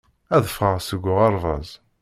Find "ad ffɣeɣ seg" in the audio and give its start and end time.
0.35-1.03